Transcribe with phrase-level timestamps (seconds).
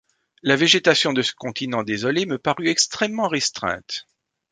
[0.41, 4.07] La végétation de ce continent désolé me parut extrêmement restreinte.